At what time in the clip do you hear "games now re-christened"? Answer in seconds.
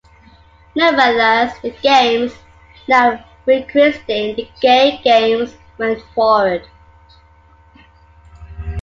1.69-4.35